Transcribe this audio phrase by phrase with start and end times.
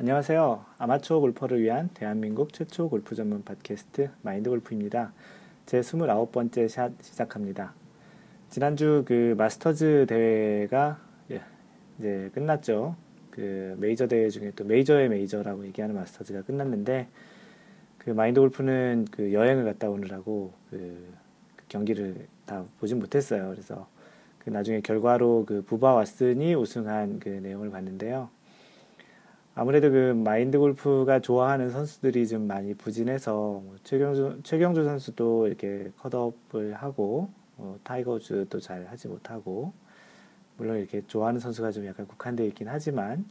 [0.00, 0.64] 안녕하세요.
[0.78, 5.12] 아마추어 골퍼를 위한 대한민국 최초 골프 전문 팟캐스트 마인드 골프입니다.
[5.66, 7.74] 제 29번째 샷 시작합니다.
[8.48, 11.00] 지난주 그 마스터즈 대회가
[11.32, 11.42] 예,
[11.98, 12.94] 이제 끝났죠.
[13.32, 17.08] 그 메이저 대회 중에 또 메이저의 메이저라고 얘기하는 마스터즈가 끝났는데
[17.98, 21.12] 그 마인드 골프는 그 여행을 갔다 오느라고 그,
[21.56, 23.50] 그 경기를 다 보진 못했어요.
[23.50, 23.88] 그래서
[24.38, 28.30] 그 나중에 결과로 그 부바 왓슨이 우승한 그 내용을 봤는데요.
[29.60, 36.74] 아무래도 그 마인드 골프가 좋아하는 선수들이 좀 많이 부진해서 뭐 최경주 최경주 선수도 이렇게 컷오프를
[36.74, 39.72] 하고 어, 타이거 우즈도 잘 하지 못하고
[40.58, 43.24] 물론 이렇게 좋아하는 선수가 좀 약간 국한되어 있긴 하지만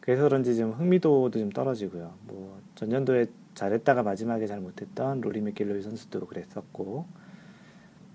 [0.00, 2.12] 그래서 그런지 좀 흥미도도 좀 떨어지고요.
[2.26, 7.06] 뭐 전년도에 잘했다가 마지막에 잘 못했던 로리 맥길로이 선수도 그랬었고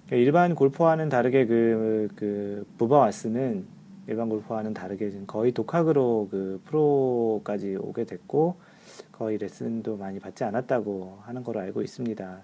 [0.05, 3.63] 그러니까 일반 골퍼와는 다르게 그, 그 부바 왓슨은
[4.07, 8.55] 일반 골프와는 다르게 거의 독학으로 그 프로까지 오게 됐고
[9.11, 12.43] 거의 레슨도 많이 받지 않았다고 하는 걸로 알고 있습니다.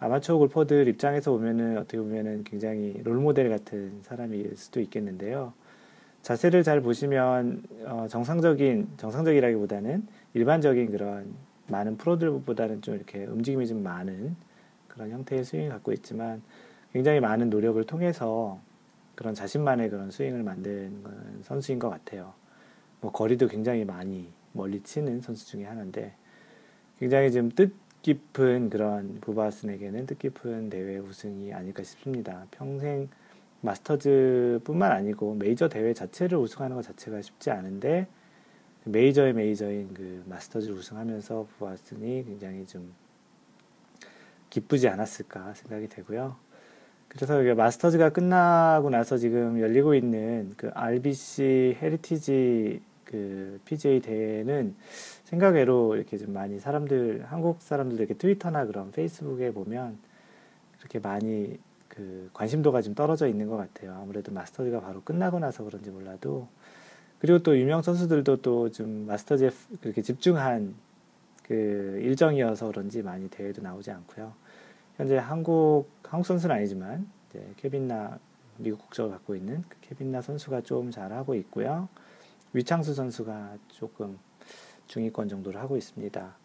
[0.00, 5.52] 아마추어 골퍼들 입장에서 보면은 어떻게 보면은 굉장히 롤모델 같은 사람일 수도 있겠는데요.
[6.22, 11.34] 자세를 잘 보시면 어 정상적인 정상적이라기보다는 일반적인 그런
[11.68, 14.34] 많은 프로들보다는 좀 이렇게 움직임이 좀 많은
[14.88, 16.42] 그런 형태의 스윙을 갖고 있지만
[16.92, 18.58] 굉장히 많은 노력을 통해서
[19.14, 21.02] 그런 자신만의 그런 스윙을 만든
[21.42, 22.34] 선수인 것 같아요.
[23.00, 26.14] 뭐 거리도 굉장히 많이 멀리 치는 선수 중에 하나인데
[26.98, 32.46] 굉장히 좀 뜻깊은 그런 부바슨에게는 뜻깊은 대회 우승이 아닐까 싶습니다.
[32.50, 33.08] 평생
[33.60, 38.06] 마스터즈뿐만 아니고 메이저 대회 자체를 우승하는 것 자체가 쉽지 않은데
[38.84, 42.92] 메이저의 메이저인 그 마스터즈를 우승하면서 부바슨이 굉장히 좀
[44.50, 46.36] 기쁘지 않았을까 생각이 되고요.
[47.14, 54.74] 그래서 이게 마스터즈가 끝나고 나서 지금 열리고 있는 그 RBC 헤리티지 그 PGA 대회는
[55.24, 59.98] 생각외로 이렇게 좀 많이 사람들 한국 사람들 이렇게 트위터나 그런 페이스북에 보면
[60.78, 61.56] 그렇게 많이
[61.88, 63.94] 그 관심도가 좀 떨어져 있는 것 같아요.
[64.02, 66.48] 아무래도 마스터즈가 바로 끝나고 나서 그런지 몰라도
[67.20, 69.50] 그리고 또 유명 선수들도 또 좀 마스터즈에
[69.80, 70.74] 그렇게 집중한
[71.44, 74.32] 그 일정이어서 그런지 많이 대회도 나오지 않고요.
[74.96, 78.18] 현재 한국 한국 선수는 아니지만 이제 케빈나
[78.58, 81.88] 미국 국적을 갖고 있는 그 케빈나 선수가 좀 잘하고 있고요.
[82.52, 84.18] 위창수 선수가 조금
[84.86, 86.36] 중위권 정도를 하고 있습니다.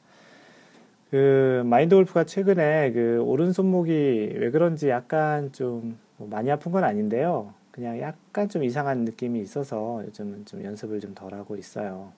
[1.11, 3.91] 그 마인드 골프가 최근에 그 오른 손목이
[4.37, 7.53] 왜 그런지 약간 좀뭐 많이 아픈 건 아닌데요.
[7.71, 12.11] 그냥 약간 좀 이상한 느낌이 있어서 요즘은 좀 연습을 좀 덜 하고 있어요.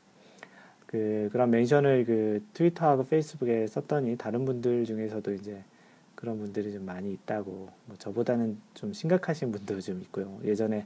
[0.85, 5.61] 그 그런 멘션을 그 트위터하고 페이스북에 썼더니 다른 분들 중에서도 이제
[6.21, 10.39] 그런 분들이 좀 많이 있다고 뭐 저보다는 좀 심각하신 분도 좀 있고요.
[10.45, 10.85] 예전에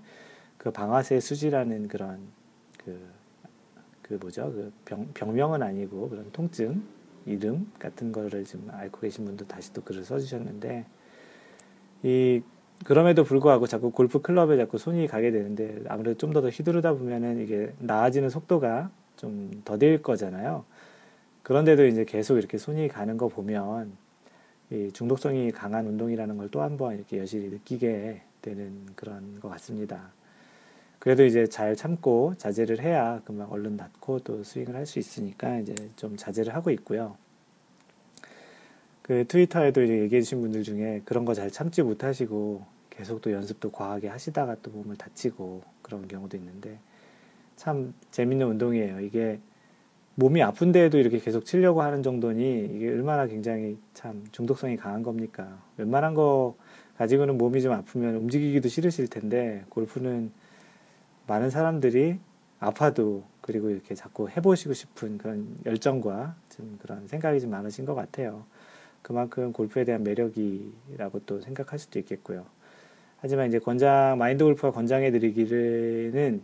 [0.57, 2.19] 그 방아쇠 수지라는 그런
[2.83, 2.99] 그,
[4.01, 4.51] 그 뭐죠?
[4.53, 6.83] 그 병, 병명은 아니고 그런 통증
[7.25, 10.85] 이름 같은 거를 좀 앓고 계신 분도 다시 또 글을 써주셨는데
[12.03, 12.41] 이
[12.85, 17.41] 그럼에도 불구하고 자꾸 골프 클럽에 자꾸 손이 가게 되는데 아무래도 좀 더 더 휘두르다 보면은
[17.41, 20.65] 이게 나아지는 속도가 좀 더딜 거잖아요.
[21.43, 24.04] 그런데도 이제 계속 이렇게 손이 가는 거 보면 이
[24.93, 30.11] 중독성이 강한 운동이라는 걸 또 한 번 이렇게 여실히 느끼게 되는 그런 것 같습니다.
[30.99, 35.75] 그래도 이제 잘 참고 자제를 해야 금방 얼른 낫고 또 스윙을 할 수 있으니까 이제
[35.95, 37.15] 좀 자제를 하고 있고요.
[39.01, 43.71] 그 트위터에도 이제 얘기해 주신 분들 중에 그런 거 잘 참지 못하시고 계속 또 연습도
[43.71, 46.79] 과하게 하시다가 또 몸을 다치고 그런 경우도 있는데
[47.55, 49.01] 참 재밌는 운동이에요.
[49.01, 49.39] 이게
[50.15, 55.61] 몸이 아픈데에도 이렇게 계속 치려고 하는 정도니 이게 얼마나 굉장히 참 중독성이 강한 겁니까?
[55.77, 56.55] 웬만한 거
[56.97, 60.31] 가지고는 몸이 좀 아프면 움직이기도 싫으실 텐데 골프는
[61.27, 62.19] 많은 사람들이
[62.59, 68.45] 아파도 그리고 이렇게 자꾸 해보시고 싶은 그런 열정과 좀 그런 생각이 좀 많으신 것 같아요.
[69.01, 72.45] 그만큼 골프에 대한 매력이라고 또 생각할 수도 있겠고요.
[73.17, 76.41] 하지만 이제 권장, 마인드 골프가 권장해 드리기는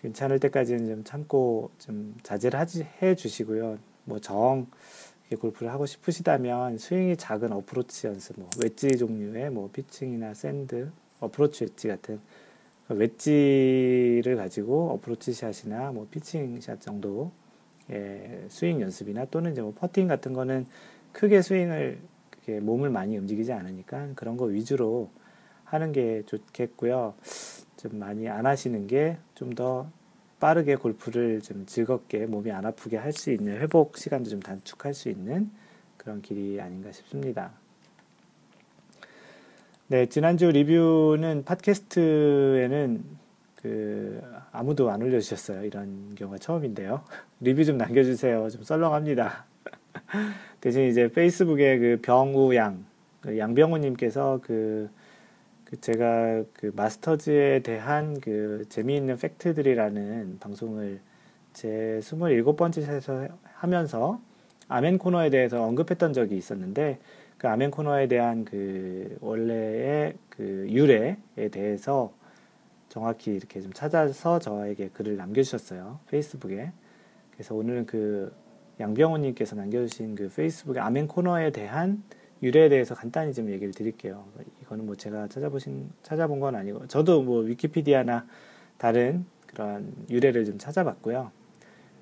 [0.00, 3.78] 괜찮을 때까지는 좀 참고 좀 자제를 하지, 해 주시고요.
[4.04, 4.66] 뭐 정,
[5.38, 11.88] 골프를 하고 싶으시다면 스윙이 작은 어프로치 연습, 뭐 웨지 종류의 뭐 피칭이나 샌드, 어프로치 웨지
[11.88, 12.18] 같은
[12.88, 17.30] 그 웨지를 가지고 어프로치 샷이나 뭐 피칭 샷 정도
[17.88, 20.66] 의 스윙 연습이나 또는 이제 뭐 퍼팅 같은 거는
[21.12, 22.00] 크게 스윙을
[22.62, 25.10] 몸을 많이 움직이지 않으니까 그런 거 위주로
[25.64, 27.14] 하는 게 좋겠고요.
[27.80, 29.90] 좀 많이 안 하시는 게 좀 더
[30.38, 35.08] 빠르게 골프를 좀 즐겁게 몸이 안 아프게 할 수 있는 회복 시간도 좀 단축할 수
[35.10, 35.50] 있는
[35.98, 37.52] 그런 길이 아닌가 싶습니다.
[39.88, 43.04] 네, 지난주 리뷰는 팟캐스트에는
[43.56, 44.22] 그
[44.52, 45.64] 아무도 안 올려주셨어요.
[45.64, 47.04] 이런 경우가 처음인데요.
[47.40, 48.48] 리뷰 좀 남겨주세요.
[48.48, 49.44] 좀 썰렁합니다.
[50.62, 52.84] 대신 이제 페이스북에 그 병우양
[53.20, 54.99] 그 양병우님께서 그, 그
[55.80, 61.00] 제가 그 마스터즈에 대한 그 재미있는 팩트들이라는 방송을
[61.52, 64.20] 제 27번째 에서 하면서
[64.68, 66.98] 아멘 코너에 대해서 언급했던 적이 있었는데
[67.38, 72.12] 그 아멘 코너에 대한 그 원래의 그 유래에 대해서
[72.88, 76.00] 정확히 이렇게 좀 찾아서 저에게 글을 남겨주셨어요.
[76.08, 76.72] 페이스북에.
[77.32, 78.32] 그래서 오늘은 그
[78.80, 82.02] 양병호님께서 남겨주신 그 페이스북의 아멘 코너에 대한
[82.42, 84.24] 유래에 대해서 간단히 좀 얘기를 드릴게요.
[84.62, 88.26] 이거는 뭐 제가 찾아보신, 찾아본 건 아니고, 저도 뭐 위키피디아나
[88.78, 91.30] 다른 그런 유래를 좀 찾아봤고요.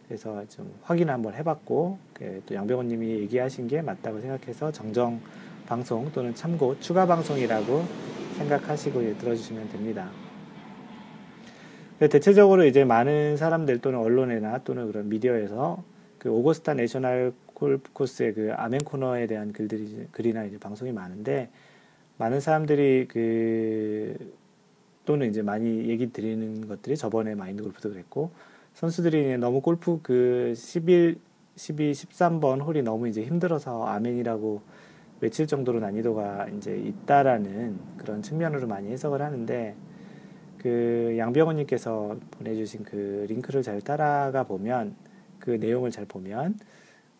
[0.06, 5.20] 그래서 좀 확인 한번 해봤고, 그또 양병호님이 얘기하신 게 맞다고 생각해서 정정
[5.66, 7.84] 방송 또는 참고 추가 방송이라고
[8.38, 10.10] 생각하시고 들어주시면 됩니다.
[11.98, 15.82] 대체적으로 이제 많은 사람들 또는 언론이나 또는 그런 미디어에서
[16.18, 21.50] 그 오거스타 내셔널 골프 코스의 그 아멘 코너에 대한 글들이 글이나 이제 방송이 많은데
[22.16, 24.32] 많은 사람들이 그
[25.04, 28.30] 또는 이제 많이 얘기 드리는 것들이 저번에 마인드 골프도 그랬고
[28.74, 31.18] 선수들이 너무 골프 그 11,
[31.56, 34.62] 12, 13번 홀이 너무 이제 힘들어서 아멘이라고
[35.20, 39.74] 외칠 정도로 난이도가 이제 있다라는 그런 측면으로 많이 해석을 하는데
[40.58, 44.94] 그 양병원님께서 보내주신 그 링크를 잘 따라가 보면
[45.40, 46.56] 그 내용을 잘 보면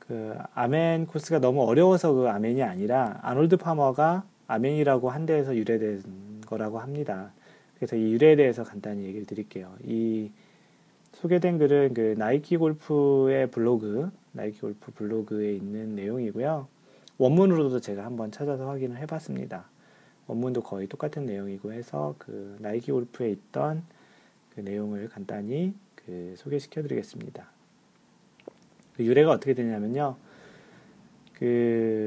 [0.08, 6.78] 그 아멘 코스가 너무 어려워서 그 아멘이 아니라 아놀드 파머가 아멘이라고 한 데에서 유래된 거라고
[6.78, 7.31] 합니다.
[7.76, 9.75] 그래서 이 유래에 대해서 간단히 얘기를 드릴게요.
[9.84, 10.31] 이
[11.12, 16.66] 소개된 글은 그 나이키 골프의 블로그, 나이키 골프 블로그에 있는 내용이고요.
[17.19, 19.64] 원문으로도 제가 한번 찾아서 확인을 해봤습니다.
[20.26, 23.82] 원문도 거의 똑같은 내용이고 해서 그 나이키 골프에 있던
[24.54, 27.57] 그 내용을 간단히 그 소개시켜 드리겠습니다.
[28.98, 30.16] 그 유래가 어떻게 되냐면요.
[31.38, 31.98] 그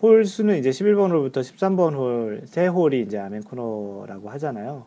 [0.00, 4.86] 홀 수는 이제 11번 홀부터 13번 홀, 세 홀이 이제 아멘 코너라고 하잖아요.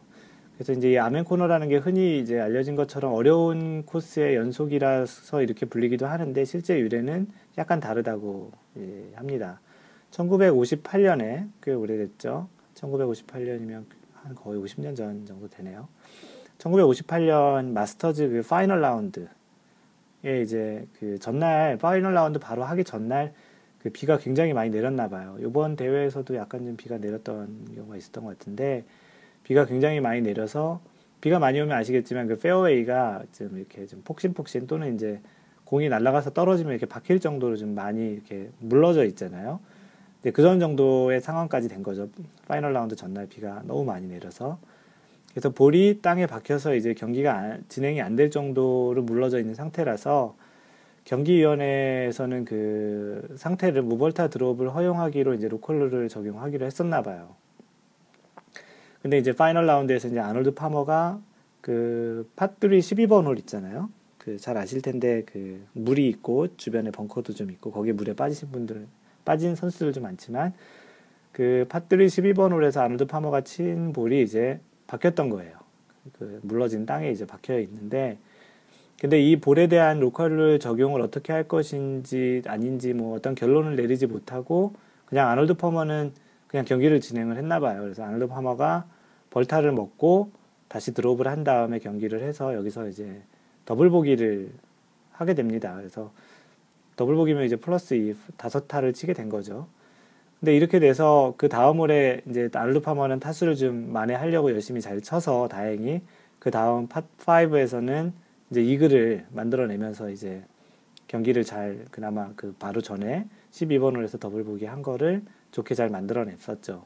[0.56, 6.06] 그래서 이제 이 아멘 코너라는 게 흔히 이제 알려진 것처럼 어려운 코스의 연속이라서 이렇게 불리기도
[6.06, 7.28] 하는데 실제 유래는
[7.58, 9.60] 약간 다르다고 예, 합니다.
[10.12, 12.48] 1958년에 꽤 오래됐죠.
[12.76, 13.84] 1958년이면
[14.14, 15.90] 한 거의 50년 전 정도 되네요.
[16.60, 19.28] 1958년 마스터즈 그 파이널 라운드
[20.24, 23.34] 에 이제 그 전날 파이널 라운드 바로 하기 전날
[23.80, 25.38] 그 비가 굉장히 많이 내렸나 봐요.
[25.40, 28.84] 이번 대회에서도 약간 좀 비가 내렸던 경우가 있었던 것 같은데
[29.44, 30.80] 비가 굉장히 많이 내려서
[31.22, 35.20] 비가 많이 오면 아시겠지만 그 페어웨이가 좀 이렇게 좀 폭신폭신 또는 이제
[35.66, 39.60] 공이 날아가서 떨어지면 이렇게 박힐 정도로 좀 많이 이렇게 물러져 있잖아요.
[40.22, 42.10] 네, 그런 정도의 상황까지 된 거죠.
[42.48, 44.60] 파이널 라운드 전날 비가 너무 많이 내려서.
[45.32, 50.36] 그래서 볼이 땅에 박혀서 이제 경기가 진행이 안 될 정도로 물러져 있는 상태라서
[51.06, 57.36] 경기위원회에서는 그 상태를 무벌타 드롭을 허용하기로 이제 로컬룰을 적용하기로 했었나 봐요.
[59.02, 61.20] 근데 이제 파이널 라운드에서 이제 아놀드 파머가
[61.62, 63.90] 그 파3 12번 홀 있잖아요.
[64.18, 68.86] 그 잘 아실 텐데 그 물이 있고 주변에 벙커도 좀 있고 거기에 물에 빠지신 분들
[69.26, 70.54] 빠진 선수들도 많지만
[71.32, 74.60] 그 파3 12번 홀에서 아놀드 파머가 친 볼이 이제
[74.92, 75.54] 박혔던 거예요.
[76.20, 78.18] 그 물러진 땅에 이제 박혀 있는데
[79.00, 84.06] 근데 이 볼에 대한 로컬 룰 적용을 어떻게 할 것인지 아닌지 뭐 어떤 결론을 내리지
[84.06, 84.74] 못하고
[85.06, 86.12] 그냥 아놀드 파머는
[86.48, 87.82] 그냥 경기를 진행을 했나 봐요.
[87.82, 88.86] 그래서 아놀드 파머가
[89.30, 90.32] 벌타를 먹고
[90.68, 93.22] 다시 드롭을 한 다음에 경기를 해서 여기서 이제
[93.66, 94.52] 더블 보기를
[95.14, 95.74] 하게 됩니다.
[95.76, 96.12] 그래서
[96.96, 99.68] 더블 보기면 이제 플러스 2 다섯 타를 치게 된 거죠.
[100.42, 105.48] 근데 이렇게 돼서 그 다음 홀에 이제 아놀드 파머는 타수를 좀 만회하려고 열심히 잘 쳐서
[105.48, 106.02] 다행히
[106.40, 108.12] 그 다음 파5에서는
[108.50, 110.42] 이제 이글을 만들어내면서 이제
[111.08, 115.22] 경기를 잘 그나마 그 바로 전에 12번 홀에서 더블 보기 한 거를
[115.52, 116.86] 좋게 잘 만들어냈었죠.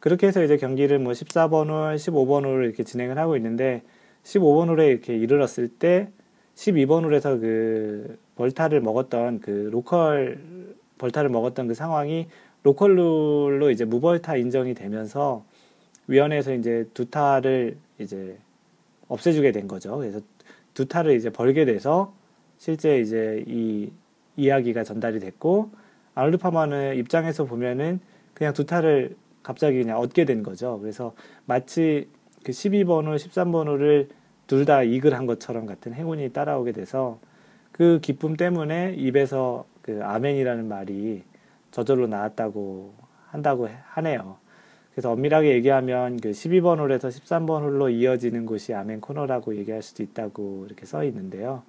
[0.00, 3.82] 그렇게 해서 이제 경기를 뭐 14번 홀, 15번 홀 이렇게 진행을 하고 있는데
[4.22, 6.08] 15번 홀에 이렇게 이르렀을 때
[6.54, 10.38] 12번 홀에서 그 벌타를 먹었던 그 로컬
[10.96, 12.28] 벌타를 먹었던 그 상황이
[12.64, 15.44] 로컬 룰로 이제 무벌타 인정이 되면서
[16.08, 18.38] 위원회에서 이제 두 타를 이제
[19.08, 19.96] 없애주게 된 거죠.
[19.98, 20.20] 그래서
[20.72, 22.14] 두 타를 이제 벌게 돼서
[22.58, 23.92] 실제 이제 이
[24.36, 25.70] 이야기가 전달이 됐고
[26.14, 28.00] 아놀드 파마는 입장에서 보면은
[28.32, 30.78] 그냥 두 타를 갑자기 그냥 얻게 된 거죠.
[30.80, 32.08] 그래서 마치
[32.42, 34.08] 그 12번 홀, 13번 홀을
[34.46, 37.18] 둘다 이글 한 것처럼 같은 행운이 따라오게 돼서
[37.72, 41.22] 그 기쁨 때문에 입에서 그 아멘이라는 말이
[41.74, 42.94] 저절로 나왔다고
[43.30, 44.36] 한다고 하네요.
[44.92, 50.66] 그래서 엄밀하게 얘기하면 그 12번 홀에서 13번 홀로 이어지는 곳이 아멘 코너라고 얘기할 수도 있다고
[50.66, 51.64] 이렇게 써 있는데요.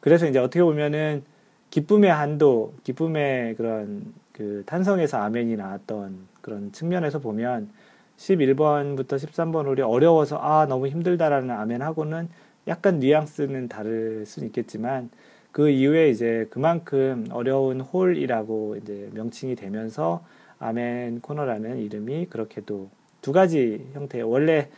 [0.00, 1.22] 그래서 이제 어떻게 보면은
[1.70, 7.70] 기쁨의 한도, 기쁨의 그런 그 탄성에서 아멘이 나왔던 그런 측면에서 보면
[8.16, 12.28] 11번부터 13번 홀이 어려워서 아 너무 힘들다라는 아멘하고는
[12.66, 15.08] 약간 뉘앙스는 다를 수는 있겠지만
[15.54, 20.24] 그 이후에 이제 그만큼 어려운 홀이라고 이제 명칭이 되면서
[20.58, 22.90] 아멘 코너라는 이름이 그렇게도
[23.22, 24.68] 두 가지 형태 원래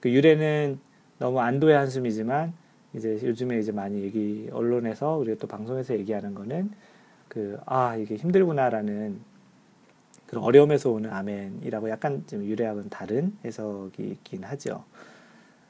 [0.00, 0.78] 그 유래는
[1.18, 2.52] 너무 안도의 한숨이지만
[2.94, 6.70] 이제 요즘에 이제 많이 얘기 언론에서 그리고 또 방송에서 얘기하는 거는
[7.28, 9.18] 그 아 이게 힘들구나라는
[10.26, 14.84] 그런 어려움에서 오는 아멘이라고 약간 좀 유래하고는 다른 해석이 있긴 하죠.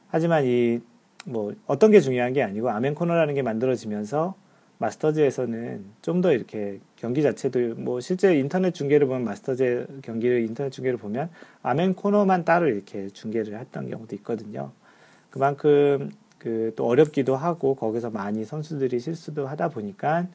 [0.09, 0.81] 하지만 이
[1.25, 4.35] 뭐 어떤 게 중요한 게 아니고 아멘 코너라는 게 만들어지면서
[4.79, 10.97] 마스터즈에서는 좀 더 이렇게 경기 자체도 뭐 실제 인터넷 중계를 보면 마스터즈 경기를 인터넷 중계를
[10.97, 11.29] 보면
[11.63, 14.71] 아멘 코너만 따로 이렇게 중계를 했던 경우도 있거든요.
[15.29, 20.27] 그만큼 그 또 어렵기도 하고 거기서 많이 선수들이 실수도 하다 보니까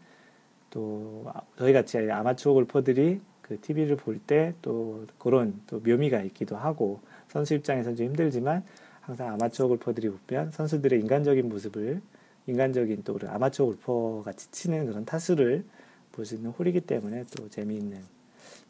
[0.70, 1.26] 또
[1.58, 7.54] 저희 같이 아마추어 골퍼들이 그 TV를 볼 때 또 그런 또 묘미가 있기도 하고 선수
[7.54, 8.64] 입장에서는 좀 힘들지만
[9.00, 12.00] 항상 아마추어 골퍼들이 보면 선수들의 인간적인 모습을
[12.46, 15.64] 인간적인 또 아마추어 골퍼 같이 치는 그런 타수를
[16.12, 18.00] 볼 수 있는 홀이기 때문에 또 재미있는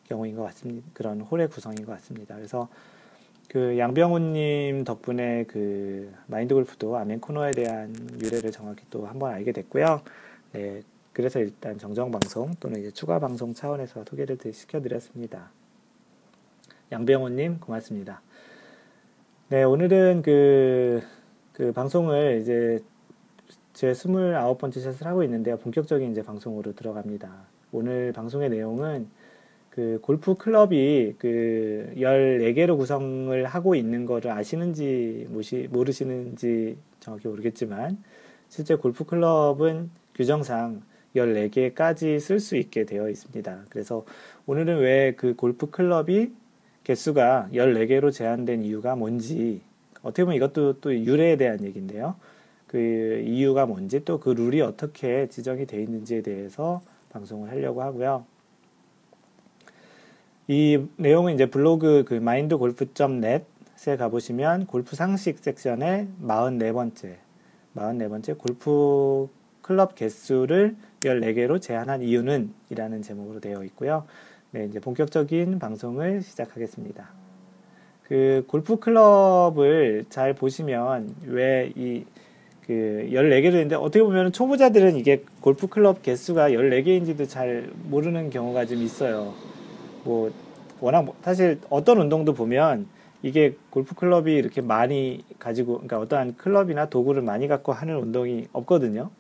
[0.05, 0.87] 경우인 것 같습니다.
[0.95, 2.37] 그런 홀의 구성인 것 같습니다.
[2.37, 2.69] 그래서
[3.49, 10.03] 그 양병훈님 덕분에 그 마인드 골프도 아멘 코너에 대한 유래를 정확히 또 한번 알게 됐고요.
[10.53, 15.51] 네, 그래서 일단 정정 방송 또는 이제 추가 방송 차원에서 소개를 시켜드렸습니다.
[16.93, 18.23] 양병호님 고맙습니다.
[19.49, 21.03] 네, 오늘은 그,
[21.53, 22.83] 그 방송을 이제
[23.73, 25.57] 제 29번째 샷을 하고 있는데요.
[25.59, 27.31] 본격적인 이제 방송으로 들어갑니다.
[27.73, 29.09] 오늘 방송의 내용은
[29.71, 35.27] 그 골프 클럽이 그 14개로 구성을 하고 있는 거를 아시는지
[35.71, 38.03] 모르시는지 정확히 모르겠지만
[38.51, 40.83] 실제 골프 클럽은 규정상
[41.17, 43.65] 14개까지 쓸 수 있게 되어 있습니다.
[43.71, 44.05] 그래서
[44.47, 46.33] 오늘은 왜 그 골프 클럽이
[46.85, 49.63] 개수가 14개로 제한된 이유가 뭔지
[50.03, 52.17] 어떻게 보면 이것도 또 유래에 대한 얘기인데요.
[52.73, 58.25] 그 이유가 뭔지 또 그 룰이 어떻게 지정이 되어 있는지에 대해서 방송을 하려고 하고요.
[60.49, 67.17] 이 내용은 이제 블로그 그 mindgolf.net에 가보시면 골프 상식 섹션의 44번째,
[67.77, 69.29] 44번째 골프
[69.61, 74.07] 클럽 개수를 14개로 제한한 이유는 이라는 제목으로 되어 있고요.
[74.51, 77.11] 네, 이제 본격적인 방송을 시작하겠습니다.
[78.05, 82.07] 그 골프 클럽을 잘 보시면 왜이
[82.67, 88.79] 그 14개도 있는데 어떻게 보면 초보자들은 이게 골프 클럽 개수가 14개인지도 잘 모르는 경우가 좀
[88.79, 89.35] 있어요.
[90.05, 90.33] 뭐
[90.81, 92.87] 워낙 뭐 사실 어떤 운동도 보면
[93.23, 99.11] 이게 골프 클럽이 이렇게 많이 가지고 그러니까 어떠한 클럽이나 도구를 많이 갖고 하는 운동이 없거든요.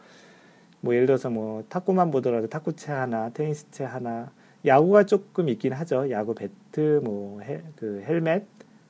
[0.81, 4.31] 뭐 예를 들어서 뭐 탁구만 보더라도 탁구채 하나, 테니스채 하나,
[4.67, 6.11] 야구가 조금 있긴 하죠.
[6.11, 8.47] 야구 배트, 뭐그 헬멧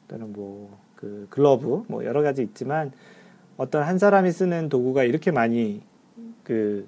[0.08, 2.92] 또는 뭐 그 글러브 뭐 여러 가지 있지만
[3.56, 5.82] 어떤 한 사람이 쓰는 도구가 이렇게 많이
[6.42, 6.86] 그,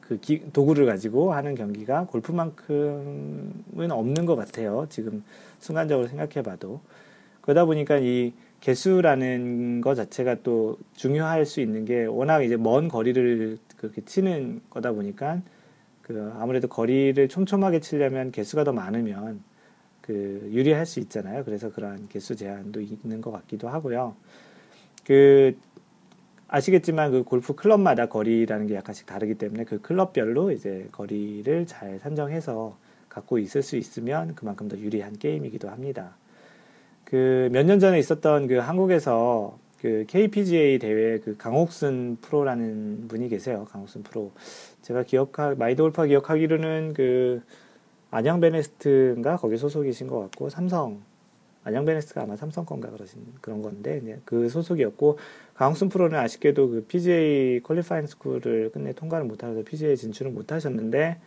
[0.00, 4.86] 그 기, 도구를 가지고 하는 경기가 골프만큼은 없는 것 같아요.
[4.88, 5.22] 지금
[5.58, 6.80] 순간적으로 생각해 봐도.
[7.42, 13.58] 그러다 보니까 이 개수라는 것 자체가 또 중요할 수 있는 게 워낙 이제 먼 거리를
[13.76, 15.42] 그렇게 치는 거다 보니까
[16.02, 19.40] 그 아무래도 거리를 촘촘하게 치려면 개수가 더 많으면
[20.00, 21.44] 그 유리할 수 있잖아요.
[21.44, 24.14] 그래서 그러한 개수 제한도 있는 것 같기도 하고요.
[25.06, 25.56] 그
[26.48, 32.76] 아시겠지만 그 골프 클럽마다 거리라는 게 약간씩 다르기 때문에 그 클럽별로 이제 거리를 잘 산정해서
[33.08, 36.16] 갖고 있을 수 있으면 그만큼 더 유리한 게임이기도 합니다.
[37.04, 43.66] 그 몇 년 전에 있었던 그 한국에서 그 KPGA 대회 그 강욱순 프로라는 분이 계세요.
[43.70, 44.32] 강욱순 프로.
[44.82, 47.42] 제가 기억하 마인드 골프 기억하기로는 그
[48.10, 51.00] 안양 베네스트인가 거기 소속이신 것 같고 삼성
[51.66, 55.18] 안양 베네스트가 아마 삼성 건가 그러신 그런 건데 그 소속이었고
[55.54, 61.18] 강욱순 프로는 아쉽게도 그 PGA 퀄리파잉 스쿨을 끝내 통과를 못하셔서 PGA 진출을 못하셨는데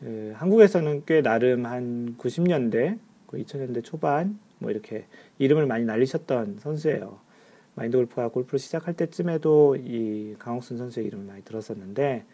[0.00, 5.06] 그 한국에서는 꽤 나름 한 90년대, 2000년대 초반 뭐 이렇게
[5.38, 7.18] 이름을 많이 날리셨던 선수예요.
[7.74, 12.24] 마인드 골프가 골프를 시작할 때쯤에도 이 강욱순 선수의 이름을 많이 들었었는데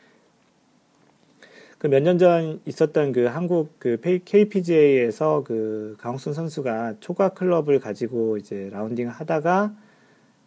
[1.81, 8.37] 그 몇 년 전 있었던 그 한국 그 KPGA에서 그 강욱순 선수가 초과 클럽을 가지고
[8.37, 9.75] 이제 라운딩 하다가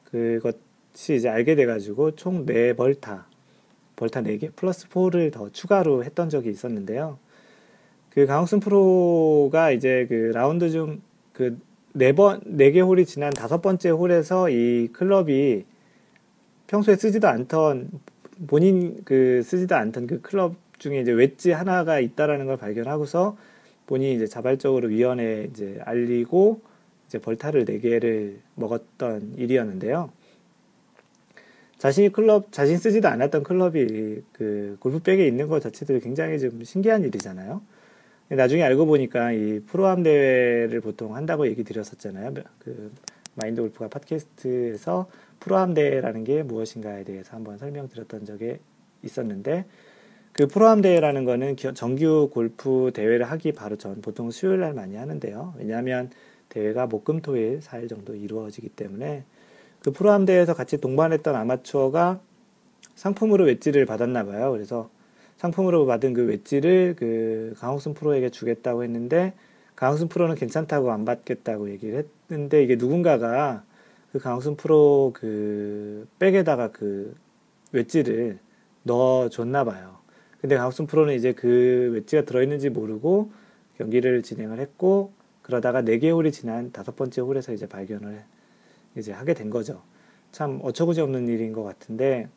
[0.06, 3.24] 그것이 이제 알게 돼가지고 총 4벌타,
[3.96, 7.18] 벌타 4개 플러스 4를 더 추가로 했던 적이 있었는데요.
[8.12, 11.02] 그 강욱순 프로가 이제 그 라운드 중
[11.34, 11.58] 그
[11.96, 15.64] 네 번, 네 개 홀이 지난 다섯 번째 홀에서 이 클럽이
[16.68, 17.90] 평소에 쓰지도 않던,
[18.48, 23.38] 본인 그 쓰지도 않던 그 클럽 중에 이제 웨지 하나가 있다라는 걸 발견하고서
[23.88, 26.62] 본인이 이제 자발적으로 위원회에 이제 알리고
[27.08, 30.12] 이제 벌타를 네 개를 먹었던 일이었는데요.
[31.78, 37.62] 자신이 클럽, 자신 쓰지도 않았던 클럽이 그 골프백에 있는 것 자체도 굉장히 좀 신기한 일이잖아요.
[38.30, 42.34] 나중에 알고 보니까 이 프로암 대회를 보통 한다고 얘기 드렸었잖아요.
[42.60, 42.92] 그
[43.36, 45.10] 마인드 골프가 팟캐스트에서
[45.40, 48.58] 프로암 대회라는 게 무엇인가에 대해서 한번 설명드렸던 적이
[49.02, 49.66] 있었는데
[50.34, 55.54] 그 프로암 대회라는 거는 정규 골프 대회를 하기 바로 전 보통 수요일 날 많이 하는데요.
[55.60, 56.10] 왜냐하면
[56.50, 59.26] 대회가 목금토일 4일 정도 이루어지기 때문에
[59.80, 62.20] 그 프로암 대회에서 같이 동반했던 아마추어가
[62.96, 64.52] 상품으로 웨지를 받았나 봐요.
[64.52, 64.90] 그래서
[65.38, 69.34] 상품으로 받은 그 웨지를 그 강홍순 프로에게 주겠다고 했는데
[69.76, 73.64] 강홍순 프로는 괜찮다고 안 받겠다고 얘기를 했는데 이게 누군가가
[74.12, 77.16] 그 강홍순 프로 그 백에다가 그
[77.72, 78.40] 웨지를
[78.84, 80.03] 넣어 줬나 봐요.
[80.44, 83.32] 근데 강홍순 프로는 이제 그 웨지가 들어있는지 모르고
[83.78, 88.22] 경기를 진행을 했고 그러다가 4개 홀이 지난 다섯 번째 홀에서 이제 발견을
[88.98, 89.82] 이제 하게 된 거죠.
[90.34, 92.28] 참 어처구니 없는 일인 것 같은데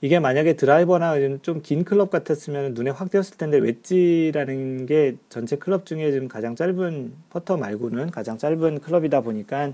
[0.00, 5.84] 이게 만약에 드라이버나 좀 긴 클럽 같았으면 눈에 확 띄었을 텐데 웨지라는 게 전체 클럽
[5.84, 9.72] 중에 지금 가장 짧은 퍼터 말고는 가장 짧은 클럽이다 보니까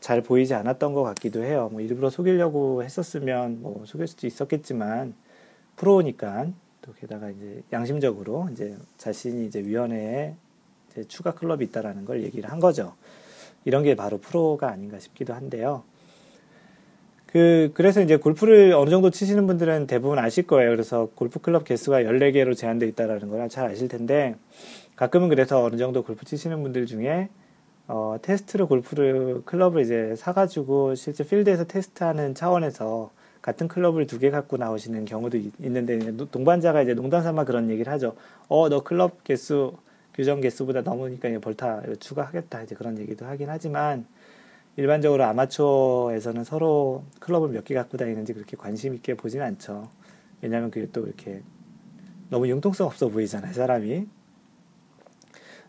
[0.00, 1.68] 잘 보이지 않았던 것 같기도 해요.
[1.70, 5.12] 뭐 일부러 속이려고 했었으면 뭐 속일 수도 있었겠지만
[5.78, 6.48] 프로니까
[6.82, 10.34] 또 게다가 이제 양심적으로 이제 자신이 이제 위원회에
[10.90, 12.94] 이제 추가 클럽이 있다라는 걸 얘기를 한 거죠.
[13.64, 15.82] 이런 게 바로 프로가 아닌가 싶기도 한데요.
[17.26, 20.70] 그, 그래서 이제 골프를 어느 정도 치시는 분들은 대부분 아실 거예요.
[20.70, 24.34] 그래서 골프 클럽 개수가 14개로 제한되어 있다라는 걸 잘 아실 텐데,
[24.96, 27.28] 가끔은 그래서 어느 정도 골프 치시는 분들 중에,
[27.86, 33.10] 어, 테스트로 골프를, 클럽을 이제 사가지고 실제 필드에서 테스트하는 차원에서
[33.42, 35.98] 같은 클럽을 두 개 갖고 나오시는 경우도 있, 는데
[36.30, 38.14] 동반자가 이제 농담 삼아 그런 얘기를 하죠.
[38.48, 39.74] 어, 너 클럽 개수,
[40.14, 42.62] 규정 개수보다 넘으니까 벌타 추가하겠다.
[42.64, 44.06] 이제 그런 얘기도 하긴 하지만,
[44.76, 49.88] 일반적으로 아마추어에서는 서로 클럽을 몇 개 갖고 다니는지 그렇게 관심 있게 보진 않죠.
[50.40, 51.42] 왜냐하면 그게 또 이렇게
[52.30, 54.06] 너무 융통성 없어 보이잖아요, 사람이.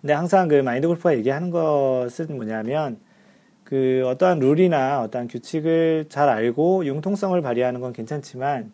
[0.01, 2.99] 근데 항상 그 마인드 골프가 얘기하는 것은 뭐냐면
[3.69, 8.71] 그 어떠한 룰이나 어떠한 규칙을 잘 알고 융통성을 발휘하는 건 괜찮지만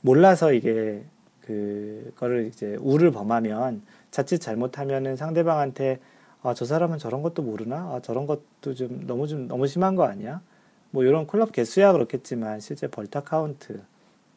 [0.00, 1.04] 몰라서 이게
[1.42, 6.00] 그거를 이제 우를 범하면 자칫 잘못하면은 상대방한테
[6.42, 7.76] 아, 저 사람은 저런 것도 모르나?
[7.94, 10.40] 아, 저런 것도 좀 너무 좀 너무 심한 거 아니야?
[10.90, 13.80] 뭐 이런 클럽 개수야 그렇겠지만 실제 벌타 카운트,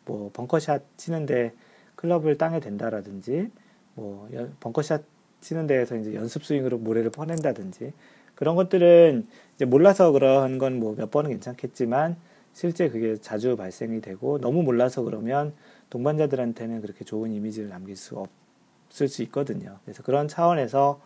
[0.06, 1.54] 뭐 벙커샷 치는데
[1.95, 3.49] 클럽을 땅에 댄다라든지,
[3.95, 5.04] 뭐 벙커샷
[5.41, 7.93] 치는 데에서 이제 연습 스윙으로 모래를 퍼낸다든지
[8.36, 9.28] 그런 것들은
[9.59, 12.15] 이제 몰라서 그런 건 뭐 몇 번은 괜찮겠지만
[12.53, 15.53] 실제 그게 자주 발생이 되고 너무 몰라서 그러면
[15.89, 18.15] 동반자들한테는 그렇게 좋은 이미지를 남길 수
[18.87, 19.77] 없을 수 있거든요.
[19.83, 21.01] 그래서 그런 차원에서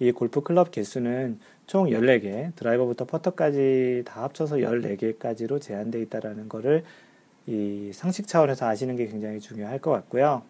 [0.00, 6.82] 이 골프 클럽 개수는 총 14개, 드라이버부터 퍼터까지 다 합쳐서 14개까지로 제한되어 있다라는 거를
[7.46, 10.42] 이 상식 차원에서 아시는 게 굉장히 중요할 것 같고요.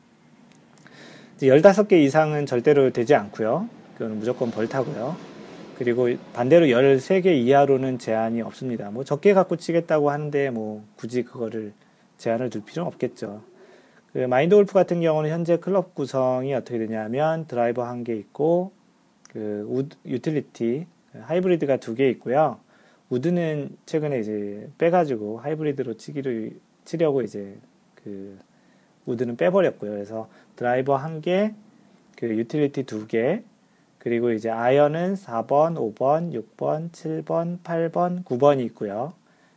[1.40, 3.68] 15개 이상은 절대로 되지 않고요.
[3.94, 5.33] 그거는 무조건 벌타고요.
[5.78, 8.90] 그리고 반대로 13개 이하로는 제한이 없습니다.
[8.90, 11.72] 뭐 적게 갖고 치겠다고 하는데 뭐 굳이 그거를
[12.18, 13.42] 제한을 둘 필요는 없겠죠.
[14.12, 18.72] 그 마인드 골프 같은 경우는 현재 클럽 구성이 어떻게 되냐면 드라이버 한 개 있고
[19.32, 20.86] 그 우드, 유틸리티
[21.20, 22.58] 하이브리드가 두 개 있고요.
[23.10, 26.50] 우드는 최근에 이제 빼가지고 하이브리드로 치기로
[26.84, 27.56] 치려고 이제
[27.96, 28.38] 그
[29.06, 29.90] 우드는 빼버렸고요.
[29.90, 31.52] 그래서 드라이버 한 개,
[32.16, 33.42] 그 유틸리티 두 개,
[34.04, 39.14] 그리고 이제 아이언은 4번, 5번, 6번, 7번, 8번, 9번이 있고요.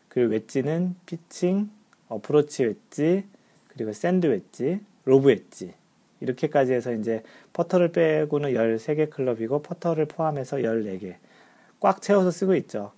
[0.07, 1.69] 그리고 웨지는 피칭,
[2.07, 3.25] 어프로치 웨지,
[3.67, 5.73] 그리고 샌드 웨지, 로브 웨지
[6.21, 11.15] 이렇게까지 해서 이제 퍼터를 빼고는 13개 클럽이고 퍼터를 포함해서 14개
[11.81, 12.93] 꽉 채워서 쓰고 있죠.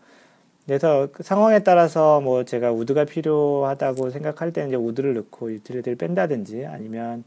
[0.68, 6.68] 그래서 그 상황에 따라서 뭐 제가 우드가 필요하다고 생각할 때는 이제 우드를 넣고 유틸리티를 뺀다든지
[6.68, 7.24] 아니면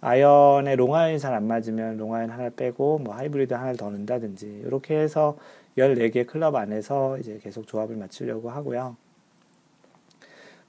[0.00, 5.36] 아이언에 롱아이언이 잘 안 맞으면 롱아이언 하나 빼고 뭐 하이브리드 하나를 더 넣는다든지 이렇게 해서
[5.76, 8.96] 14개 클럽 안에서 이제 계속 조합을 맞추려고 하고요.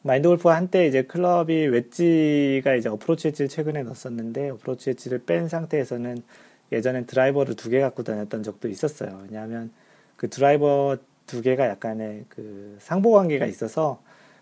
[0.01, 6.23] 마인드 골프가 한때 이제 클럽이 웨지가 이제 어프로치 웨지를 최근에 넣었었는데 어프로치 웨지를 뺀 상태에서는
[6.71, 9.19] 예전엔 드라이버를 두 개 갖고 다녔던 적도 있었어요.
[9.23, 9.71] 왜냐하면
[10.15, 14.01] 그 드라이버 두 개가 약간의 그 상보 관계가 있어서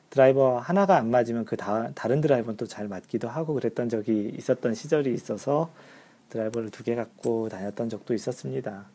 [0.10, 4.74] 드라이버 하나가 안 맞으면 그 다, 다른 드라이버는 또 잘 맞기도 하고 그랬던 적이 있었던
[4.74, 5.72] 시절이 있어서
[6.30, 8.86] 드라이버를 두 개 갖고 다녔던 적도 있었습니다.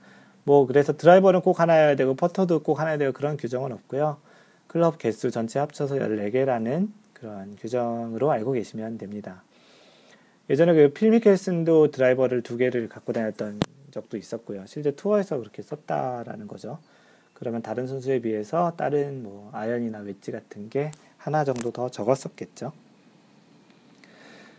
[0.44, 4.18] 뭐 그래서 드라이버는 꼭 하나여야 되고 퍼터도 꼭 하나여야 되고 그런 규정은 없고요.
[4.66, 9.42] 클럽 개수 전체 합쳐서 14개라는 그런 규정으로 알고 계시면 됩니다.
[10.50, 13.60] 예전에 그 필미켈슨도 드라이버를 두 개를 갖고 다녔던
[13.92, 14.64] 적도 있었고요.
[14.66, 16.78] 실제 투어에서 그렇게 썼다라는 거죠.
[17.42, 22.70] 그러면 다른 선수에 비해서 다른 뭐 아연이나 웨지 같은 게 하나 정도 더 적었었겠죠.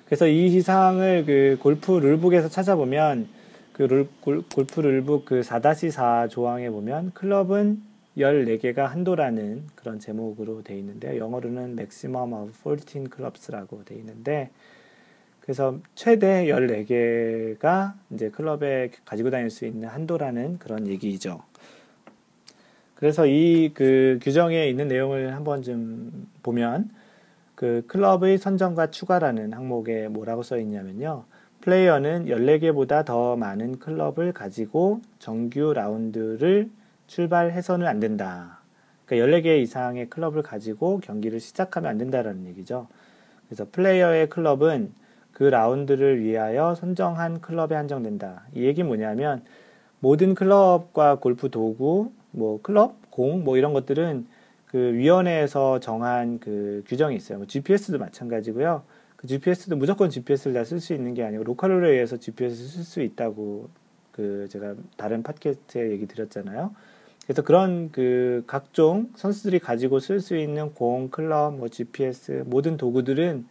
[0.03, 3.29] 그래서 이 희상을 그 골프 룰북에서 찾아보면
[3.71, 7.81] 그 룰, 골프 룰북 그 4-4 조항에 보면 클럽은
[8.17, 14.49] 14개가 한도라는 그런 제목으로 되어 있는데 영어로는 maximum of 14 clubs라고 되어 있는데
[15.39, 21.43] 그래서 최대 14개가 이제 클럽에 가지고 다닐 수 있는 한도라는 그런 얘기죠.
[23.03, 26.89] 그래서 이 그 규정에 있는 내용을 한번 좀 보면
[27.53, 31.25] 그 클럽의 선정과 추가라는 항목에 뭐라고 써 있냐면요.
[31.59, 36.69] 플레이어는 14개보다 더 많은 클럽을 가지고 정규 라운드를
[37.07, 38.59] 출발해서는 안 된다.
[39.05, 42.87] 그러니까 14개 이상의 클럽을 가지고 경기를 시작하면 안 된다라는 얘기죠.
[43.49, 44.93] 그래서 플레이어의 클럽은
[45.33, 48.43] 그 라운드를 위하여 선정한 클럽에 한정된다.
[48.55, 49.43] 이 얘기 뭐냐면
[49.99, 54.27] 모든 클럽과 골프 도구, 뭐 클럽, 공, 뭐 이런 것들은
[54.67, 57.37] 그 위원회에서 정한 그 규정이 있어요.
[57.37, 58.83] 뭐 GPS도 마찬가지고요.
[59.15, 63.01] 그 GPS도 무조건 GPS를 다 쓸 수 있는 게 아니고 로컬룰에 의해서 GPS를 쓸 수
[63.01, 63.69] 있다고
[64.11, 66.75] 그 제가 다른 팟캐스트에 얘기 드렸잖아요.
[67.25, 73.45] 그래서 그런 그 각종 선수들이 가지고 쓸 수 있는 공, 클럽, 뭐 GPS 모든 도구들은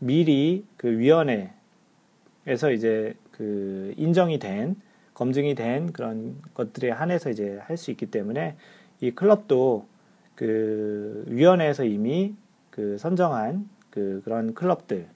[0.00, 4.76] 미리 그 위원회에서 이제 그 인정이 된
[5.20, 8.56] 검증이 된 그런 것들에 한해서 이제 할 수 있기 때문에
[9.02, 9.86] 이 클럽도
[10.34, 12.34] 그 위원회에서 이미
[12.70, 15.06] 그 선정한 그 그런 클럽들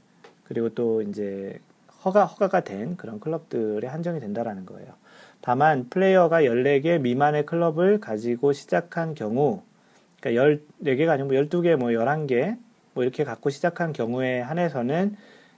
[0.45, 1.59] 그리고 또 이제
[2.05, 4.93] 허가 허가가 된 그런 클럽들에 한정이 된다라는 거예요.
[5.41, 9.63] 다만 플레이어가 14개 미만의 클럽을 가지고 시작한 경우
[10.21, 12.57] 그러니까 14개가 아니고 12개 뭐 11개 뭐,
[12.93, 15.17] 뭐 이렇게 갖고 시작한 경우에 한해서는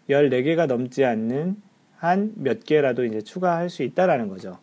[0.09, 1.66] 14개가 넘지 않는
[1.99, 4.59] 한 몇 개라도 이제 추가할 수 있다라는 거죠.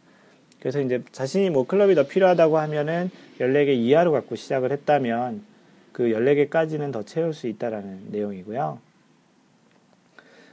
[0.60, 5.44] 그래서 이제 자신이 뭐 클럽이 더 필요하다고 하면은 14개 이하로 갖고 시작을 했다면
[5.92, 8.80] 그 14개까지는 더 채울 수 있다라는 내용이고요.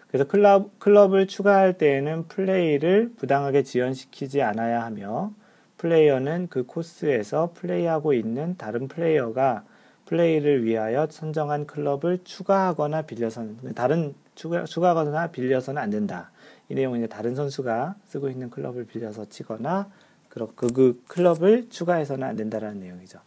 [0.08, 5.32] 그래서 클럽, 클럽을 추가할 때에는 플레이를 부당하게 지연시키지 않아야 하며
[5.78, 9.64] 플레이어는 그 코스에서 플레이하고 있는 다른 플레이어가
[10.06, 16.32] 플레이를 위하여 선정한 클럽을 추가하거나 빌려서는 다른 추가, 추가하거나 빌려서는 안 된다.
[16.70, 19.90] 이 내용은 이제 다른 선수가 쓰고 있는 클럽을 빌려서 치거나
[20.28, 23.18] 그, 그 클럽을 추가해서는 안 된다라는 내용이죠.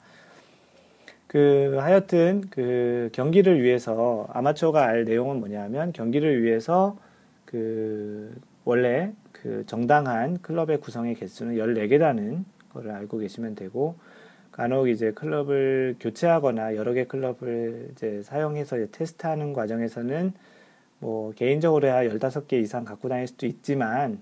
[1.27, 6.97] 그 하여튼 그 경기를 위해서 아마추어가 알 내용은 뭐냐면 경기를 위해서
[7.45, 13.95] 그 원래 그 정당한 클럽의 구성의 개수는 14개라는 거를 알고 계시면 되고
[14.51, 20.34] 간혹 이제 클럽을 교체하거나 여러 개 클럽을 이제 사용해서 이제 테스트하는 과정에서는
[21.04, 24.22] 뭐 개인적으로야 15개 이상 갖고 다닐 수도 있지만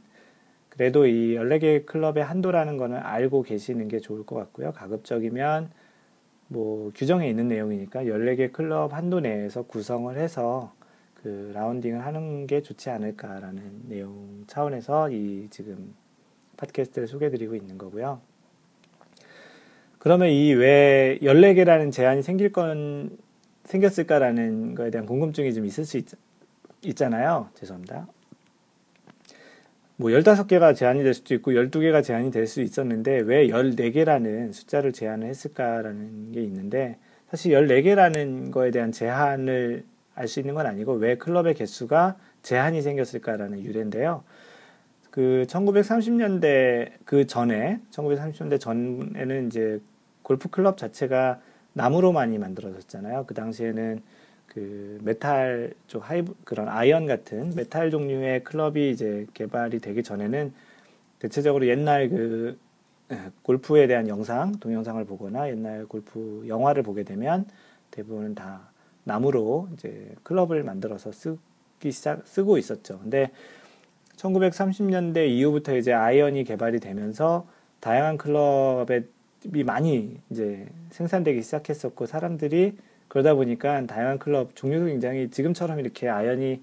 [0.70, 4.72] 그래도 이 14개 클럽의 한도라는 거는 알고 계시는 게 좋을 것 같고요.
[4.72, 5.70] 가급적이면
[6.48, 10.74] 뭐 규정에 있는 내용이니까 14개 클럽 한도 내에서 구성을 해서
[11.22, 15.94] 그 라운딩을 하는 게 좋지 않을까라는 내용 차원에서 이 지금
[16.58, 18.22] 팟캐스트를 소개드리고 있는 거고요.
[20.00, 23.16] 그러면 이 왜 14개라는 제한이 생길 건,
[23.66, 26.08] 생겼을까라는 거에 대한 궁금증이 좀 있을 수 있,
[26.84, 27.50] 있잖아요.
[27.56, 28.08] 죄송합니다.
[29.98, 35.28] 뭐 15개가 제한이 될 수도 있고 12개가 제한이 될 수 있었는데 왜 14개라는 숫자를 제한을
[35.28, 36.98] 했을까라는 게 있는데
[37.30, 43.64] 사실 14개라는 거에 대한 제한을 알 수 있는 건 아니고 왜 클럽의 개수가 제한이 생겼을까라는
[43.64, 44.24] 유래인데요.
[45.10, 49.80] 그 1930년대 그 전에 1930년대 전에는 이제
[50.24, 51.40] 골프 클럽 자체가
[51.74, 53.26] 나무로 많이 만들어졌잖아요.
[53.28, 54.02] 그 당시에는
[54.54, 60.52] 그 메탈 쪽 하이브 그런 아이언 같은 메탈 종류의 클럽이 이제 개발이 되기 전에는
[61.20, 62.60] 대체적으로 옛날 그
[63.44, 67.46] 골프에 대한 영상, 동영상을 보거나 옛날 골프 영화를 보게 되면
[67.92, 68.70] 대부분 다
[69.06, 73.00] 나무로 이제 클럽을 만들어서 쓰기 시작 쓰고 있었죠.
[73.00, 73.32] 근데
[74.18, 77.48] 1930년대 이후부터 이제 아이언이 개발이 되면서
[77.80, 79.06] 다양한 클럽에
[79.56, 82.76] 이 많이 이제 생산되기 시작했었고 사람들이
[83.12, 86.62] 그러다 보니까 다양한 클럽 종류도 굉장히 지금처럼 이렇게 아연이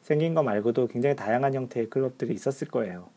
[0.00, 3.10] 생긴 거 말고도 굉장히 다양한 형태의 클럽들이 있었을 거예요.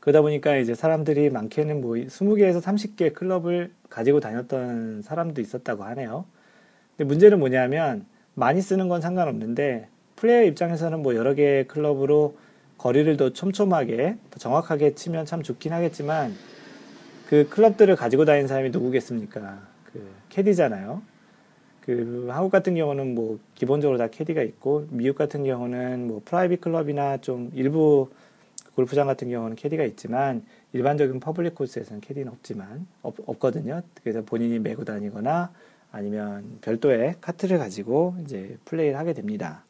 [0.00, 6.26] 그러다 보니까 이제 사람들이 많게는 뭐 20개에서 30개 클럽을 가지고 다녔던 사람도 있었다고 하네요.
[6.98, 12.36] 근데 문제는 뭐냐면 많이 쓰는 건 상관없는데 플레이어 입장에서는 뭐 여러 개의 클럽으로
[12.76, 16.34] 거리를 더 촘촘하게 더 정확하게 치면 참 좋긴 하겠지만
[17.28, 19.62] 그 클럽들을 가지고 다니는 사람이 누구겠습니까?
[19.90, 21.08] 그 캐디잖아요.
[21.80, 27.18] 그 한국 같은 경우는 뭐 기본적으로 다 캐디가 있고 미국 같은 경우는 뭐 프라이빗 클럽이나
[27.18, 28.08] 좀 일부
[28.74, 33.82] 골프장 같은 경우는 캐디가 있지만 일반적인 퍼블릭 코스에서는 캐디는 없지만 없, 없거든요.
[34.02, 35.50] 그래서 본인이 메고 다니거나
[35.92, 39.64] 아니면 별도의 카트를 가지고 이제 플레이를 하게 됩니다.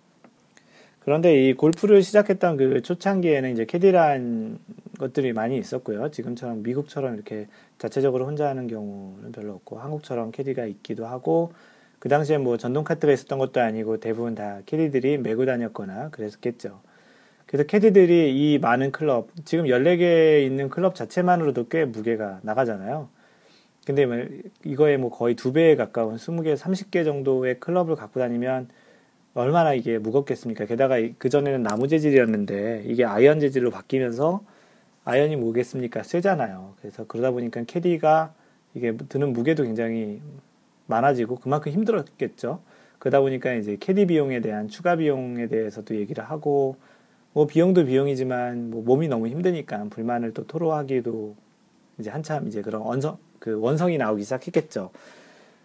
[1.01, 4.59] 그런데 이 골프를 시작했던 그 초창기에는 이제 캐디란
[4.99, 6.11] 것들이 많이 있었고요.
[6.11, 11.53] 지금처럼 미국처럼 이렇게 자체적으로 혼자 하는 경우는 별로 없고 한국처럼 캐디가 있기도 하고
[12.00, 16.80] 그 당시에 뭐 전동 카트가 있었던 것도 아니고 대부분 다 캐디들이 메고 다녔거나 그랬었겠죠.
[17.46, 23.08] 그래서 캐디들이 이 많은 클럽, 지금 14개 있는 클럽 자체만으로도 꽤 무게가 나가잖아요.
[23.84, 24.16] 근데 뭐
[24.64, 28.68] 이거에 뭐 거의 두 배에 가까운 20개, 30개 정도의 클럽을 갖고 다니면
[29.34, 30.64] 얼마나 이게 무겁겠습니까?
[30.64, 34.42] 게다가 그전에는 나무 재질이었는데 이게 아이언 재질로 바뀌면서
[35.04, 36.02] 아이언이 뭐겠습니까?
[36.02, 36.74] 쇠잖아요.
[36.80, 38.32] 그래서 그러다 보니까 캐디가
[38.74, 40.22] 이게 드는 무게도 굉장히
[40.90, 42.61] 많아지고 그만큼 힘들었겠죠.
[42.98, 46.76] 그러다 보니까 이제 캐디 비용에 대한 추가 비용에 대해서도 얘기를 하고
[47.33, 51.37] 뭐 비용도 비용이지만 뭐 몸이 너무 힘드니까 불만을 또 토로하기도
[51.98, 54.90] 이제 한참 이제 그런 원성 그 원성이 나오기 시작했겠죠.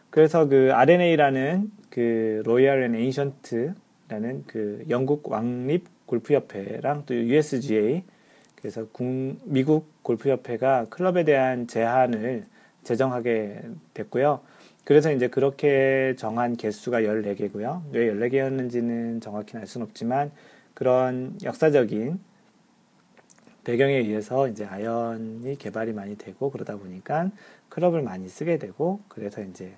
[0.10, 8.04] 그래서 그 R&A라는 그 Royal and Ancient라는 그 영국 왕립 골프협회랑 또 USGA
[8.56, 9.06] 그래서 국,
[9.44, 12.46] 미국 골프협회가 클럽에 대한 제한을
[12.84, 13.62] 제정하게
[13.94, 14.40] 됐고요.
[14.86, 17.82] 그래서 이제 그렇게 정한 개수가 14개고요.
[17.91, 20.32] 왜 14개였는지는 정확히는 알 수는 없지만
[20.76, 22.19] 그런 역사적인
[23.63, 27.32] 배경에 의해서 이제 아이언이 개발이 많이 되고 그러다 보니까
[27.69, 29.76] 클럽을 많이 쓰게 되고 그래서 이제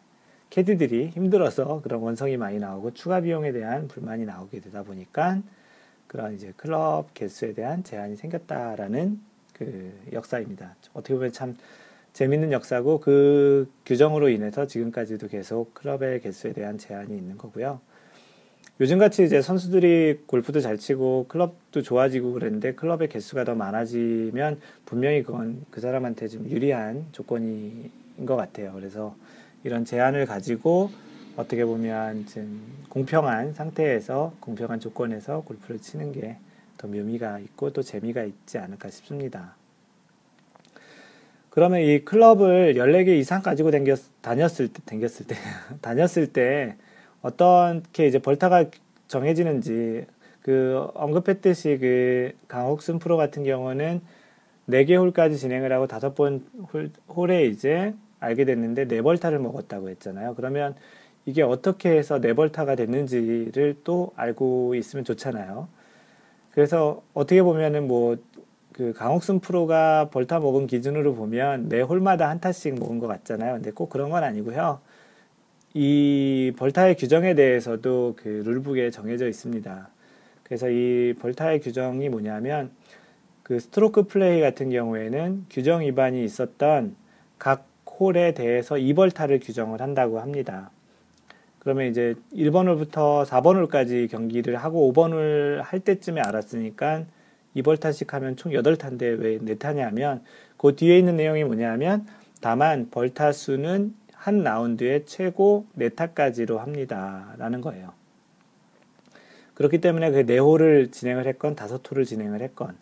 [0.50, 5.42] 캐디들이 힘들어서 그런 원성이 많이 나오고 추가 비용에 대한 불만이 나오게 되다 보니까
[6.08, 9.22] 그런 이제 클럽 개수에 대한 제한이 생겼다라는
[9.54, 10.76] 그 역사입니다.
[10.94, 11.56] 어떻게 보면 참
[12.18, 17.80] 재밌는 역사고 그 규정으로 인해서 지금까지도 계속 클럽의 개수에 대한 제한이 있는 거고요.
[18.80, 25.64] 요즘같이 이제 선수들이 골프도 잘 치고 클럽도 좋아지고 그랬는데 클럽의 개수가 더 많아지면 분명히 그건
[25.70, 27.92] 그 사람한테 좀 유리한 조건인
[28.26, 28.74] 것 같아요.
[28.74, 29.16] 그래서
[29.64, 30.90] 이런 제한을 가지고
[31.36, 36.38] 어떻게 보면 좀 공평한 상태에서 공평한 조건에서 골프를 치는 게
[36.78, 39.57] 더 묘미가 있고 또 재미가 있지 않을까 싶습니다.
[41.58, 45.36] 그러면 이 클럽을 14개 이상 가지고 댕겼, 다녔을 때, 댕겼을 때,
[45.82, 46.76] 다녔을 때
[47.24, 48.66] 어떻게 이제 벌타가
[49.08, 50.06] 정해지는지
[50.44, 54.02] 그 언급했듯이 그 강옥순 프로 같은 경우는
[54.68, 60.36] 4개 홀까지 진행을 하고 다섯 번 홀, 홀에 이제 알게 됐는데 네벌타를 먹었다고 했잖아요.
[60.36, 60.76] 그러면
[61.26, 65.68] 이게 어떻게 해서 네벌타가 됐는지를 또 알고 있으면 좋잖아요.
[66.52, 68.18] 그래서 어떻게 보면은 뭐
[68.78, 73.56] 그 강옥순 프로가 벌타 먹은 기준으로 보면 매 홀마다 한 타씩 먹은 것 같잖아요.
[73.56, 74.80] 근데 꼭 그런 건 아니고요.
[75.74, 79.90] 이 벌타의 규정에 대해서도 그 rule book에 정해져 있습니다.
[80.44, 82.70] 그래서 이 벌타의 규정이 뭐냐면
[83.42, 86.96] 그 스트로크 플레이 같은 경우에는 규정 위반이 있었던
[87.40, 87.68] 각
[88.00, 90.70] 홀에 대해서 2벌타를 규정을 한다고 합니다.
[91.58, 97.06] 그러면 이제 1번 홀부터 4번 홀까지 경기를 하고 5번 홀 할 때쯤에 알았으니까
[97.62, 100.22] 2벌타씩 하면 총 8타인데 왜 4타냐면
[100.58, 102.06] 그 뒤에 있는 내용이 뭐냐면
[102.42, 107.34] 다만 벌타 수는 한 라운드에 최고 4타까지로 합니다.
[107.38, 107.94] 라는 거예요.
[109.54, 112.76] 그렇기 때문에 그 4홀을 진행을 했건 5홀을 진행을 했건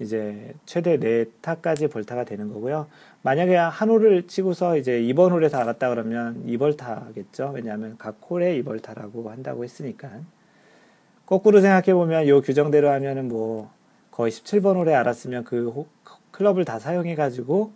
[0.00, 2.88] 이제 최대 4타까지 벌타가 되는 거고요.
[3.22, 7.54] 만약에 한 홀을 치고서 이제 2번 홀에서 알았다 그러면 2벌타겠죠.
[7.54, 10.10] 왜냐하면 각 홀에 2벌타라고 한다고 했으니까.
[11.26, 13.70] 거꾸로 생각해 보면 이 규정대로 하면은 뭐
[14.20, 15.86] 거의 17번 홀에 알았으면 그 호,
[16.30, 17.72] 클럽을 다 사용해 가지고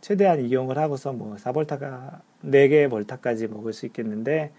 [0.00, 4.52] 최대한 이용을 하고서 뭐 4벌타가 4개 벌타까지 먹을 수 있겠는데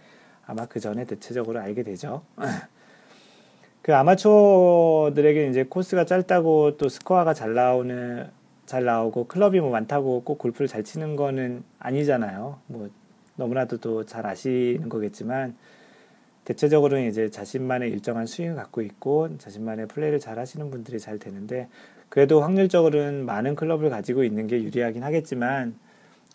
[0.46, 2.24] 아마 그 전에 대체적으로 알게 되죠.
[3.82, 8.30] 그 아마추어들에게 이제 코스가 짧다고 또 스코어가 잘 나오는
[8.66, 12.60] 잘 나오고 클럽이 뭐 많다고 꼭 골프를 잘 치는 거는 아니잖아요.
[12.68, 12.90] 뭐
[13.38, 15.56] 너무나도 또 잘 아시는 거겠지만
[16.46, 21.68] 대체적으로는 이제 자신만의 일정한 스윙을 갖고 있고 자신만의 플레이를 잘 하시는 분들이 잘 되는데
[22.10, 25.76] 그래도 확률적으로는 많은 클럽을 가지고 있는 게 유리하긴 하겠지만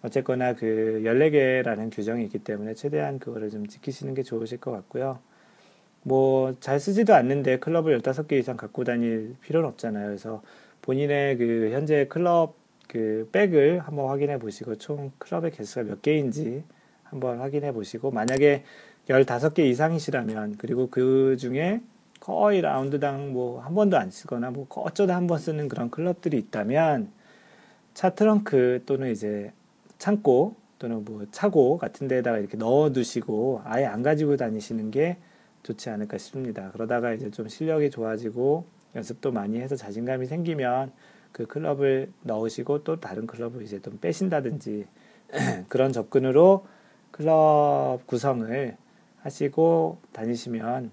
[0.02, 5.18] 어쨌거나 그 14개라는 규정이 있기 때문에 최대한 그거를 좀 지키시는 게 좋으실 것 같고요.
[6.02, 10.06] 뭐 잘 쓰지도 않는데 클럽을 15개 이상 갖고 다닐 필요는 없잖아요.
[10.06, 10.42] 그래서
[10.82, 12.54] 본인의 그 현재 클럽
[12.88, 16.64] 그 백을 한번 확인해 보시고 총 클럽의 개수가 몇 개인지
[17.04, 18.64] 한번 확인해 보시고 만약에
[19.08, 21.80] 15개 이상이시라면 그리고 그 중에
[22.20, 27.10] 거의 라운드당 뭐 한 번도 안 쓰거나 뭐 어쩌다 한 번 쓰는 그런 클럽들이 있다면
[27.94, 29.52] 차 트렁크 또는 이제
[29.98, 35.16] 창고 또는 뭐 차고 같은 데다가 이렇게 넣어 두시고 아예 안 가지고 다니시는 게
[35.62, 36.70] 좋지 않을까 싶습니다.
[36.72, 40.92] 그러다가 이제 좀 실력이 좋아지고 연습도 많이 해서 자신감이 생기면
[41.32, 44.86] 그 클럽을 넣으시고 또 다른 클럽을 이제 좀 빼신다든지
[45.68, 46.66] 그런 접근으로
[47.10, 48.76] 클럽 구성을
[49.22, 50.90] 하시고 다니시면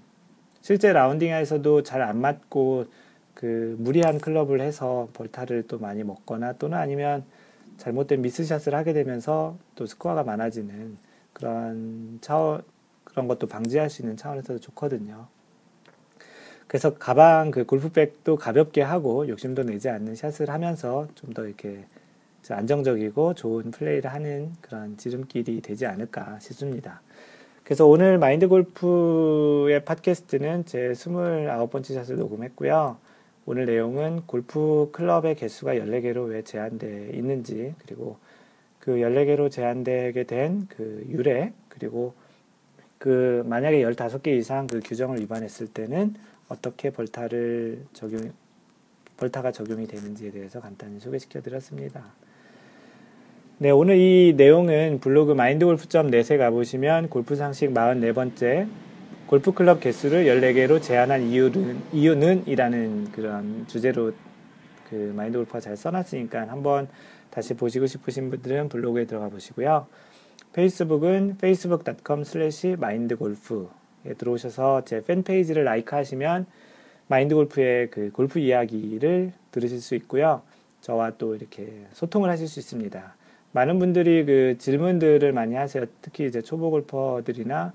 [0.61, 2.85] 실제 라운딩에서도 잘 안 맞고
[3.33, 7.25] 그 무리한 클럽을 해서 벌타를 또 많이 먹거나 또는 아니면
[7.77, 10.97] 잘못된 미스샷을 하게 되면서 또 스코어가 많아지는
[11.33, 12.63] 그런 차원
[13.03, 15.27] 그런 것도 방지할 수 있는 차원에서도 좋거든요.
[16.67, 21.85] 그래서 가방 그 골프백도 가볍게 하고 욕심도 내지 않는 샷을 하면서 좀 더 이렇게
[22.49, 27.01] 안정적이고 좋은 플레이를 하는 그런 지름길이 되지 않을까 싶습니다.
[27.65, 32.97] 그래서 오늘 마인드 골프의 팟캐스트는 제 29번째 샷을 녹음했고요.
[33.47, 38.17] 오늘 내용은 골프 클럽의 개수가 14개로 왜 제한되어 있는지, 그리고
[38.79, 42.13] 그 14개로 제한되게 된 그 유래, 그리고
[42.99, 46.13] 그 만약에 15개 이상 그 규정을 위반했을 때는
[46.49, 48.31] 어떻게 벌타를 적용,
[49.17, 52.13] 벌타가 적용이 되는지에 대해서 간단히 소개시켜 드렸습니다.
[53.57, 58.67] 네, 오늘 이 내용은 블로그 마인드골프.net에 가보시면 골프 상식 44번째
[59.27, 64.11] 골프클럽 개수를 14개로 제한한 이유는, 이유는 이라는 그런 주제로
[64.89, 66.89] 그 마인드 골프가 잘 써놨으니까 한번
[67.29, 69.87] 다시 보시고 싶으신 분들은 블로그에 들어가 보시고요.
[70.51, 76.45] 페이스북은 facebook.com slash mindgolf에 들어오셔서 제 팬페이지를 라이크 하시면
[77.07, 80.41] 마인드 골프의 그 골프 이야기를 들으실 수 있고요.
[80.81, 83.15] 저와 또 이렇게 소통을 하실 수 있습니다.
[83.55, 85.85] 많은 분들이 그 질문들을 많이 하세요.
[86.01, 87.71] 특히 이제 초보 골퍼들이나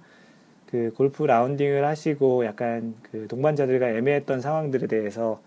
[0.67, 5.41] 그 골프 라운딩을 하시고 약간 그 동반자들과 애매했던 상황들에 대해서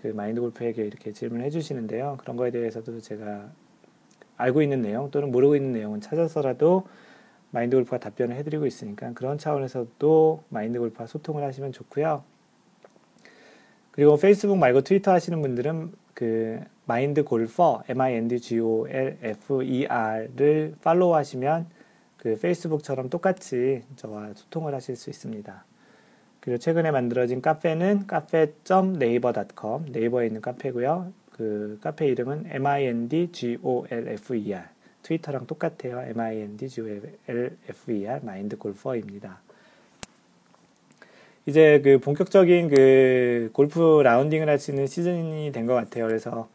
[0.00, 2.16] 그 마인드 골프에게 이렇게 질문을 해주시는데요.
[2.22, 3.50] 그런 거에 대해서도 제가
[4.38, 6.86] 알고 있는 내용 또는 모르고 있는 내용은 찾아서라도
[7.50, 12.24] 마인드 골프가 답변을 해드리고 있으니까 그런 차원에서도 마인드 골프와 소통을 하시면 좋고요.
[13.90, 18.64] 그리고 페이스북 말고 트위터 하시는 분들은 그 마인드 골퍼 M-I-N-D-G-O-L-F-E-R을
[20.82, 21.66] 팔로우 하시면
[22.16, 25.64] 그 페이스북처럼 똑같이 저와 소통을 하실 수 있습니다.
[26.40, 31.12] 그리고 최근에 만들어진 카페는 카페.naver.com 네이버에 있는 카페고요.
[31.32, 34.62] 그 카페 이름은 mindgolfer
[35.02, 36.00] 트위터랑 똑같아요.
[36.08, 39.40] mindgolfer 마인드 골퍼입니다.
[41.46, 46.06] 이제 그 본격적인 그 골프 라운딩을 할 수 있는 시즌이 된 것 같아요.
[46.06, 46.48] 그래서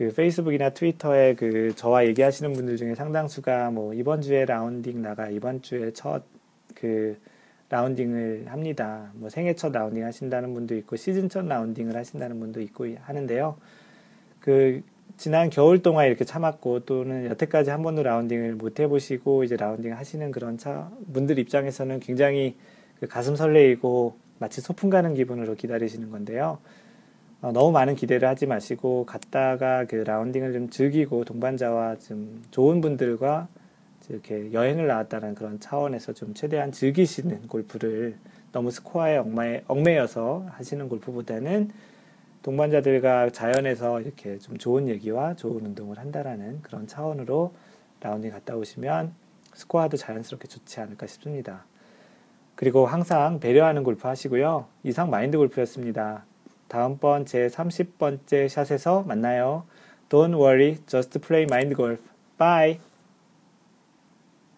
[0.00, 5.62] 그 페이스북이나 트위터에 그 저와 얘기하시는 분들 중에 상당수가 뭐 이번 주에 라운딩 나가 이번
[5.62, 6.40] 주에 첫
[6.74, 7.18] 그
[7.68, 9.10] 라운딩을 합니다.
[9.14, 13.56] 뭐 생애 첫 라운딩 하신다는 분도 있고 시즌 첫 라운딩을 하신다는 분도 있고 하는데요.
[14.40, 14.82] 그
[15.16, 20.30] 지난 겨울 동안 이렇게 참았고 또는 여태까지 한 번도 라운딩을 못 해보시고 이제 라운딩 하시는
[20.30, 22.56] 그런 차 분들 입장에서는 굉장히
[22.98, 26.58] 그 가슴 설레이고 마치 소풍 가는 기분으로 기다리시는 건데요.
[27.42, 33.48] 어, 너무 많은 기대를 하지 마시고 갔다가 그 라운딩을 좀 즐기고 동반자와 좀 좋은 분들과
[34.10, 38.16] 이렇게 여행을 나왔다는 그런 차원에서 좀 최대한 즐기시는 골프를
[38.52, 41.70] 너무 스코어에 얽매, 얽매여서 하시는 골프보다는
[42.42, 47.54] 동반자들과 자연에서 이렇게 좀 좋은 얘기와 좋은 운동을 한다라는 그런 차원으로
[48.00, 49.14] 라운딩 갔다 오시면
[49.54, 51.64] 스코어도 자연스럽게 좋지 않을까 싶습니다.
[52.54, 54.66] 그리고 항상 배려하는 골프 하시고요.
[54.82, 56.24] 이상 마인드 골프였습니다.
[56.70, 59.64] 다음번 제 30번째 샷에서 만나요.
[60.08, 62.00] Don't worry, just play mind golf.
[62.38, 62.89] Bye.